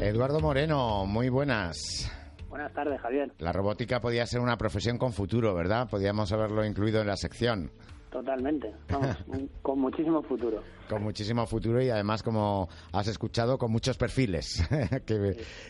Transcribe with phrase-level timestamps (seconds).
[0.00, 2.10] Eduardo Moreno, muy buenas.
[2.48, 3.30] Buenas tardes, Javier.
[3.38, 5.88] La robótica podía ser una profesión con futuro, ¿verdad?
[5.90, 7.70] Podíamos haberlo incluido en la sección.
[8.10, 9.18] Totalmente, vamos,
[9.62, 10.62] con muchísimo futuro.
[10.88, 14.66] Con muchísimo futuro y además, como has escuchado, con muchos perfiles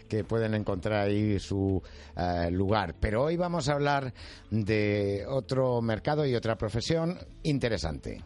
[0.09, 1.83] que, pueden encontrar ahí su
[2.17, 2.95] eh, lugar.
[3.01, 4.15] Pero hoy vamos a hablar
[4.49, 8.23] de otro mercado y otra profesión interesante.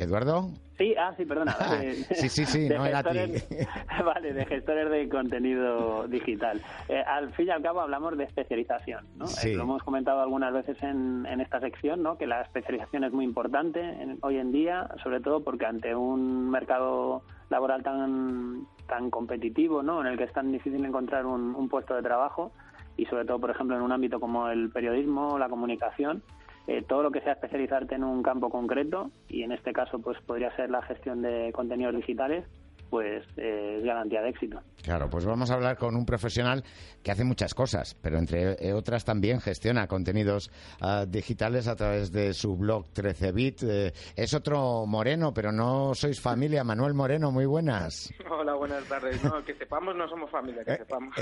[0.00, 0.50] Eduardo.
[0.78, 1.52] Sí, ah, sí, perdona.
[2.10, 3.18] sí, sí, sí, no era ti.
[4.04, 6.62] vale, de gestores de contenido digital.
[6.88, 9.26] Eh, al fin y al cabo hablamos de especialización, ¿no?
[9.42, 12.16] Eh, lo hemos comentado algunas veces en, en, esta sección, ¿no?
[12.16, 13.80] Que la especialización es muy importante
[14.22, 20.00] hoy en día, sobre todo porque ante un mercado laboral tan tan competitivo, ¿no?
[20.00, 22.52] En el que es tan difícil encontrar un, un puesto de trabajo
[22.96, 26.22] y sobre todo, por ejemplo, en un ámbito como el periodismo o la comunicación,
[26.66, 30.20] eh, todo lo que sea especializarte en un campo concreto y en este caso pues
[30.22, 32.44] podría ser la gestión de contenidos digitales
[32.90, 34.60] pues eh, es garantía de éxito.
[34.82, 36.64] Claro, pues vamos a hablar con un profesional
[37.02, 42.12] que hace muchas cosas, pero entre eh, otras también gestiona contenidos ah, digitales a través
[42.12, 43.92] de su blog 13bit.
[44.16, 46.64] es otro Moreno, pero no sois familia.
[46.64, 48.12] Manuel Moreno, muy buenas.
[48.30, 49.22] Hola, buenas tardes.
[49.22, 51.14] No, que sepamos, no somos familia, que sepamos.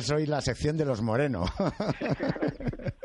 [0.00, 1.44] soy la sección de los Moreno.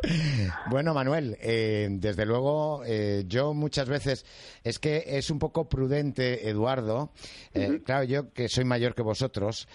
[0.70, 4.26] bueno, Manuel, eh, desde luego eh, yo muchas veces
[4.64, 6.95] es que es un poco prudente, Eduardo.
[7.54, 9.68] Eh, claro, yo que soy mayor que vosotros,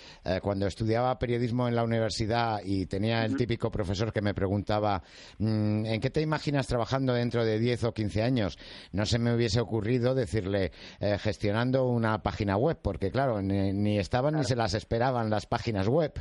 [0.42, 5.03] cuando estudiaba periodismo en la universidad y tenía el típico profesor que me preguntaba
[5.38, 8.59] mm, ¿en qué te imaginas trabajando dentro de 10 o 15 años?
[8.92, 10.72] No se me hubiese ocurrido decirle
[11.19, 16.12] gestionando una página web, porque claro, ni, estaban ni se las esperaban las páginas web.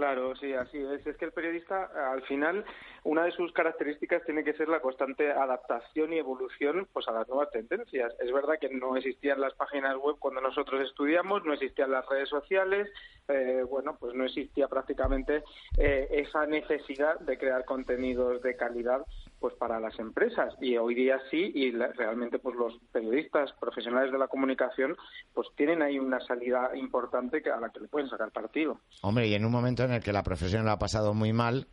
[0.00, 1.06] Claro, sí, así es.
[1.06, 2.64] Es que el periodista, al final,
[3.04, 7.28] una de sus características tiene que ser la constante adaptación y evolución pues, a las
[7.28, 8.10] nuevas tendencias.
[8.18, 12.30] Es verdad que no existían las páginas web cuando nosotros estudiamos, no existían las redes
[12.30, 12.88] sociales,
[13.28, 15.44] eh, bueno, pues no existía prácticamente
[15.76, 19.04] eh, esa necesidad de crear contenidos de calidad
[19.40, 24.18] pues para las empresas y hoy día sí y realmente pues los periodistas profesionales de
[24.18, 24.96] la comunicación
[25.34, 28.78] pues tienen ahí una salida importante a la que le pueden sacar partido.
[29.02, 31.66] Hombre, y en un momento en el que la profesión lo ha pasado muy mal,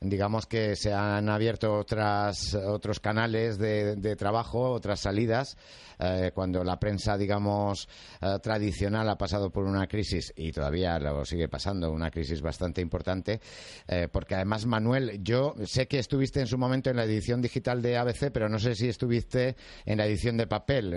[0.00, 5.58] digamos que se han abierto otras, otros canales de, de trabajo, otras salidas,
[6.00, 7.86] eh, cuando la prensa, digamos,
[8.22, 12.80] eh, tradicional ha pasado por una crisis y todavía lo sigue pasando, una crisis bastante
[12.80, 13.40] importante,
[13.86, 17.82] eh, porque además, Manuel, yo sé que estuviste en su momento en la edición digital
[17.82, 20.94] de ABC, pero no sé si estuviste en la edición de papel,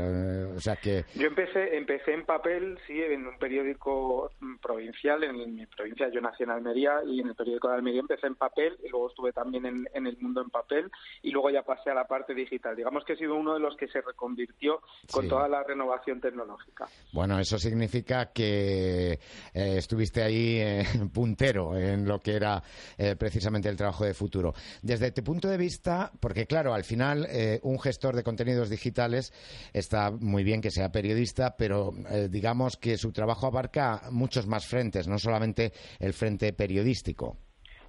[0.55, 1.03] o sea que...
[1.15, 4.31] Yo empecé, empecé en papel, sí, en un periódico
[4.61, 8.27] provincial, en mi provincia, yo nací en Almería, y en el periódico de Almería empecé
[8.27, 10.89] en papel, luego estuve también en, el mundo en papel,
[11.21, 12.75] y luego ya pasé a la parte digital.
[12.75, 14.81] Digamos que he sido uno de los que se reconvirtió
[15.11, 16.87] con toda la renovación tecnológica.
[17.11, 19.19] Bueno, eso significa que eh,
[19.53, 20.83] estuviste ahí eh,
[21.13, 22.61] puntero en lo que era
[22.97, 24.53] eh, precisamente el trabajo de futuro.
[24.81, 27.27] Desde tu punto de vista, porque claro, al final
[27.63, 29.33] un gestor de contenidos digitales
[29.73, 31.91] está muy bien que sea periodista, pero
[32.29, 37.37] digamos que su trabajo abarca muchos más frentes, no solamente el frente periodístico.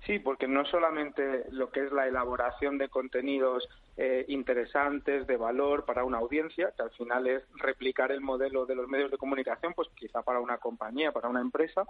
[0.06, 3.66] Sí, porque no solamente lo que es la elaboración de contenidos
[3.96, 8.74] eh, interesantes, de valor para una audiencia, que al final es replicar el modelo de
[8.74, 11.84] los medios de comunicación, pues quizá para una compañía, para una empresa,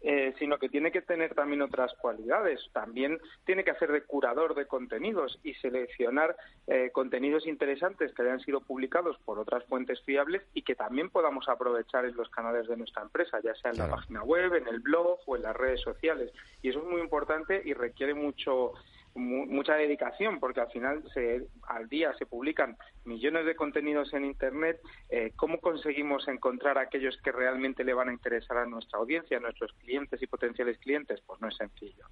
[0.00, 2.60] eh, sino que tiene que tener también otras cualidades.
[2.72, 6.34] También tiene que hacer de curador de contenidos y seleccionar
[6.66, 11.48] eh, contenidos interesantes que hayan sido publicados por otras fuentes fiables y que también podamos
[11.48, 14.80] aprovechar en los canales de nuestra empresa, ya sea en la página web, en el
[14.80, 16.32] blog o en las redes sociales.
[16.62, 18.72] Y eso es muy importante y requiere mucho
[19.14, 24.80] mucha dedicación porque al final se, al día se publican millones de contenidos en Internet,
[25.08, 29.40] eh, ¿cómo conseguimos encontrar aquellos que realmente le van a interesar a nuestra audiencia, a
[29.40, 31.20] nuestros clientes y potenciales clientes?
[31.26, 32.06] Pues no es sencillo.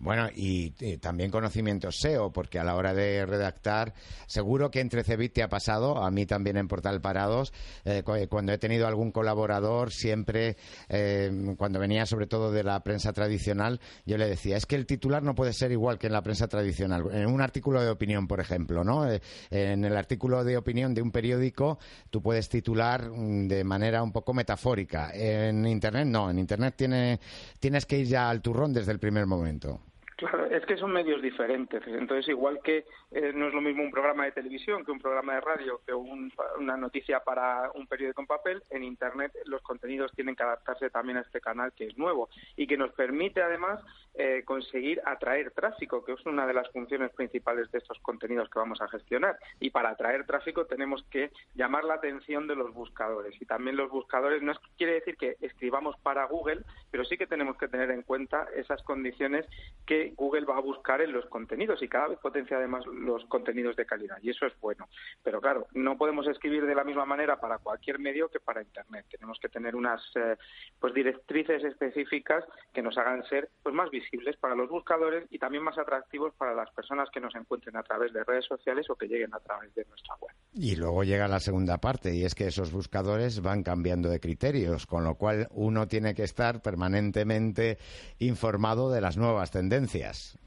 [0.00, 3.94] Bueno, y, también conocimiento SEO, porque a la hora de redactar,
[4.26, 7.52] seguro que entre Cebit te ha pasado, a mí también en Portal Parados,
[7.84, 10.56] eh, cuando he tenido algún colaborador, siempre,
[10.88, 14.86] eh, cuando venía sobre todo de la prensa tradicional, yo le decía, es que el
[14.86, 17.04] titular no puede ser igual que en la prensa tradicional.
[17.12, 19.04] En un artículo de opinión, por ejemplo, ¿no?
[19.50, 21.78] en el artículo de opinión de un periódico,
[22.10, 25.10] tú puedes titular mm, de manera un poco metafórica.
[25.14, 27.20] En Internet no, en Internet tiene,
[27.60, 29.80] tienes que ir ya al turrón desde el primer momento.
[30.24, 31.86] Claro, es que son medios diferentes.
[31.86, 35.34] Entonces, igual que eh, no es lo mismo un programa de televisión que un programa
[35.34, 40.34] de radio, que una noticia para un periódico en papel, en Internet los contenidos tienen
[40.34, 43.82] que adaptarse también a este canal que es nuevo y que nos permite además
[44.14, 48.58] eh, conseguir atraer tráfico, que es una de las funciones principales de estos contenidos que
[48.58, 49.36] vamos a gestionar.
[49.60, 53.34] Y para atraer tráfico tenemos que llamar la atención de los buscadores.
[53.42, 57.58] Y también los buscadores no quiere decir que escribamos para Google, pero sí que tenemos
[57.58, 59.46] que tener en cuenta esas condiciones
[59.84, 63.76] que Google va a buscar en los contenidos y cada vez potencia además los contenidos
[63.76, 64.18] de calidad.
[64.22, 64.88] Y eso es bueno.
[65.22, 69.06] Pero claro, no podemos escribir de la misma manera para cualquier medio que para Internet.
[69.10, 70.36] Tenemos que tener unas eh,
[70.78, 75.38] pues directrices específicas que nos hagan ser pues más visibles visibles para los buscadores y
[75.38, 78.96] también más atractivos para las personas que nos encuentren a través de redes sociales o
[78.96, 80.34] que lleguen a través de nuestra web.
[80.52, 84.86] Y luego llega la segunda parte y es que esos buscadores van cambiando de criterios,
[84.86, 87.78] con lo cual uno tiene que estar permanentemente
[88.18, 89.93] informado de las nuevas tendencias.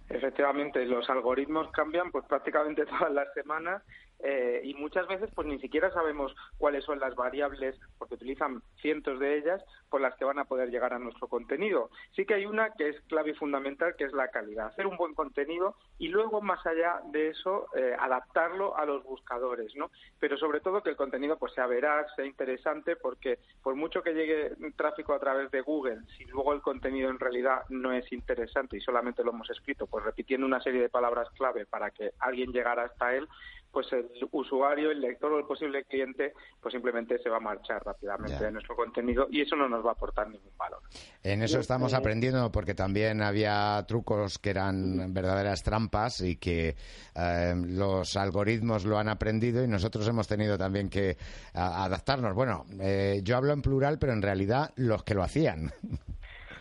[0.10, 3.84] Efectivamente, los algoritmos cambian pues prácticamente todas las semanas
[4.20, 9.20] eh, y muchas veces pues ni siquiera sabemos cuáles son las variables, porque utilizan cientos
[9.20, 11.90] de ellas, por las que van a poder llegar a nuestro contenido.
[12.16, 14.68] Sí que hay una que es clave y fundamental, que es la calidad.
[14.68, 19.76] Hacer un buen contenido y luego, más allá de eso, eh, adaptarlo a los buscadores,
[19.76, 19.92] ¿no?
[20.20, 24.14] Pero sobre todo que el contenido pues sea veraz, sea interesante, porque por mucho que
[24.14, 28.78] llegue tráfico a través de Google, si luego el contenido en realidad no es interesante
[28.78, 32.52] y solamente lo hemos escrito, pues repitiendo una serie de palabras clave para que alguien
[32.52, 33.28] llegara hasta él,
[33.72, 37.84] pues el usuario, el lector o el posible cliente, pues simplemente se va a marchar
[37.84, 40.80] rápidamente de nuestro contenido y eso no nos va a aportar ningún valor.
[41.24, 46.76] En eso estamos aprendiendo porque también había trucos que eran verdaderas trampas y que
[47.16, 51.18] eh, los algoritmos lo han aprendido y nosotros hemos tenido también que
[51.54, 52.34] adaptarnos.
[52.34, 55.72] Bueno, eh, yo hablo en plural, pero en realidad los que lo hacían.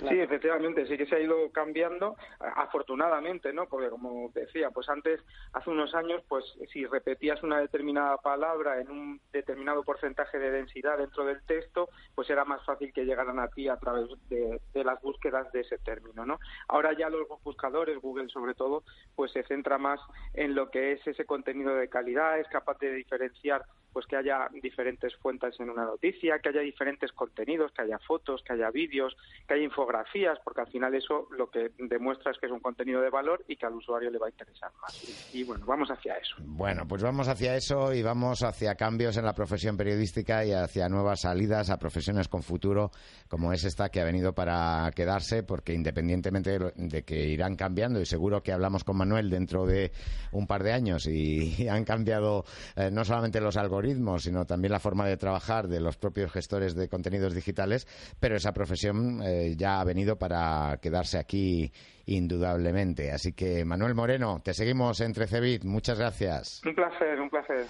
[0.09, 3.67] Sí, efectivamente, sí que se ha ido cambiando, afortunadamente, ¿no?
[3.67, 5.21] Porque como decía, pues antes,
[5.53, 10.99] hace unos años, pues si repetías una determinada palabra en un determinado porcentaje de densidad
[10.99, 15.01] dentro del texto, pues era más fácil que llegaran a ti a través de, las
[15.03, 16.39] búsquedas de ese término, ¿no?
[16.69, 20.01] Ahora ya los buscadores, Google sobre todo, pues se centra más
[20.35, 23.65] en lo que es ese contenido de calidad, es capaz de diferenciar
[23.97, 28.43] pues que haya diferentes fuentes en una noticia, que haya diferentes contenidos, que haya fotos,
[28.47, 29.17] que haya vídeos,
[29.49, 33.01] que haya infografías, porque al final eso lo que demuestra es que es un contenido
[33.01, 35.35] de valor y que al usuario le va a interesar más.
[35.35, 36.37] Y, bueno, vamos hacia eso.
[36.41, 40.91] Bueno, pues vamos hacia eso y vamos hacia cambios en la profesión periodística y hacia
[40.91, 42.91] nuevas salidas a profesiones con futuro,
[43.31, 48.05] como es esta que ha venido para quedarse, porque independientemente de que irán cambiando, y
[48.05, 49.91] seguro que hablamos con Manuel dentro de
[50.33, 52.45] un par de años y han cambiado
[52.77, 53.86] eh, no solamente los algoritmos,
[54.19, 57.87] sino también la forma de trabajar de los propios gestores de contenidos digitales,
[58.19, 61.73] pero esa profesión eh, ya ha venido para quedarse aquí
[62.07, 63.13] indudablemente.
[63.13, 65.65] Así que, Manuel Moreno, te seguimos entre Cebit.
[65.65, 66.63] Muchas gracias.
[66.65, 67.67] Un placer, un placer.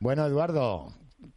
[0.00, 0.92] Bueno, Eduardo,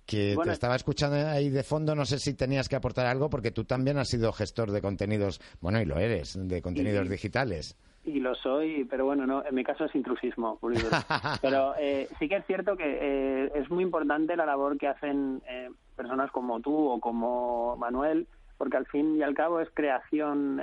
[0.05, 3.51] que te estaba escuchando ahí de fondo, no sé si tenías que aportar algo, porque
[3.51, 7.77] tú también has sido gestor de contenidos, bueno, y lo eres, de contenidos digitales.
[8.05, 10.59] Y lo soy, pero bueno, no, en mi caso es intrusismo.
[11.41, 15.41] pero eh, sí que es cierto que eh, es muy importante la labor que hacen
[15.47, 20.61] eh, personas como tú o como Manuel, porque al fin y al cabo es creación,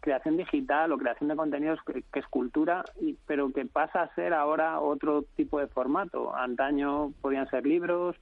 [0.00, 2.84] creación digital o creación de contenidos que, es cultura,
[3.26, 6.34] pero que pasa a ser ahora otro tipo de formato.
[6.34, 8.16] Antaño podían ser libros,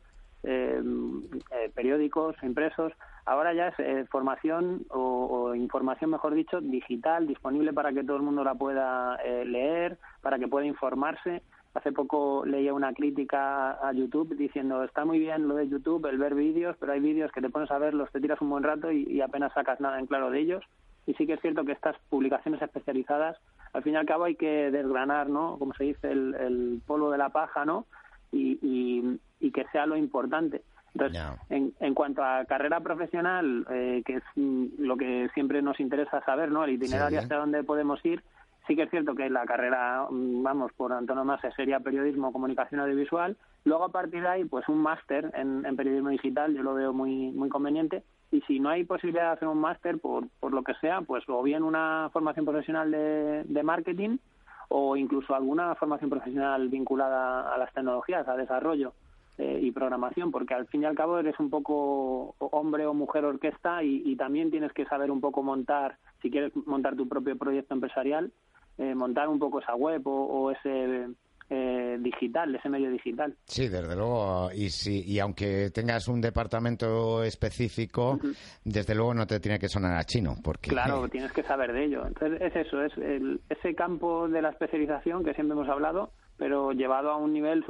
[1.74, 2.92] periódicos impresos
[3.26, 8.22] Ahora ya es eh, formación o, información, mejor dicho, digital, disponible para que todo el
[8.22, 11.42] mundo la pueda eh, leer, para que pueda informarse.
[11.74, 16.18] Hace poco leía una crítica a YouTube diciendo está muy bien lo de YouTube, el
[16.18, 18.90] ver vídeos, pero hay vídeos que te pones a verlos, te tiras un buen rato
[18.90, 20.64] y, apenas sacas nada en claro de ellos.
[21.06, 23.36] Y sí que es cierto que estas publicaciones especializadas,
[23.72, 25.58] al fin y al cabo hay que desgranar, ¿no?
[25.58, 27.86] Como se dice, el, polvo de la paja, ¿no?
[28.32, 30.62] y, y que sea lo importante.
[30.94, 35.78] Entonces, en, en, cuanto a carrera profesional, eh, que es mm, lo que siempre nos
[35.80, 36.64] interesa saber, ¿no?
[36.64, 38.22] El itinerario hasta dónde podemos ir.
[38.66, 43.36] Sí que es cierto que la carrera, mm, vamos, por antonomasia sería periodismo, comunicación audiovisual,
[43.64, 47.30] Luego, a partir de ahí, pues un máster en, periodismo digital yo lo veo muy,
[47.30, 48.02] muy conveniente.
[48.32, 51.24] Y si no hay posibilidad de hacer un máster, por, por lo que sea, pues
[51.28, 54.18] o bien una formación profesional de, de marketing
[54.68, 58.94] o incluso alguna formación profesional vinculada a las tecnologías, a desarrollo
[59.38, 63.24] eh, y programación, porque al fin y al cabo eres un poco hombre o mujer
[63.24, 67.74] orquesta y, también tienes que saber un poco montar, si quieres montar tu propio proyecto
[67.74, 68.32] empresarial,
[68.78, 71.08] eh, montar un poco esa web o ese
[71.52, 73.34] eh, digital, ese medio digital.
[73.44, 74.50] Sí, desde luego.
[74.54, 78.20] Y, si, y aunque tengas un departamento específico,
[78.64, 80.36] desde luego no te tiene que sonar a chino.
[80.44, 82.06] porque Claro, tienes que saber de ello.
[82.06, 82.92] Entonces, es eso, es
[83.48, 87.62] ese campo de la especialización que siempre hemos hablado, pero llevado a un nivel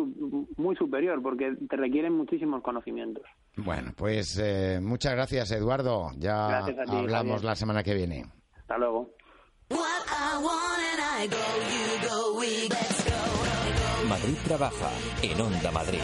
[0.56, 3.24] muy superior, porque te requieren muchísimos conocimientos.
[3.56, 6.12] Bueno, pues eh, muchas gracias, Eduardo.
[6.16, 8.26] Ya hablamos la semana que viene.
[8.56, 9.10] Hasta luego.
[14.08, 16.00] Madrid trabaja en Onda Madrid.